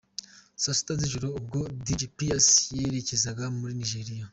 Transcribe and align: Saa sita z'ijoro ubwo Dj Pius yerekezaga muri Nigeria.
Saa 0.61 0.77
sita 0.77 0.93
z'ijoro 0.99 1.27
ubwo 1.39 1.59
Dj 1.85 2.01
Pius 2.17 2.47
yerekezaga 2.79 3.45
muri 3.57 3.73
Nigeria. 3.79 4.25